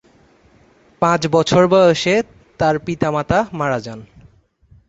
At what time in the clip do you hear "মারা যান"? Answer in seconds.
3.53-3.99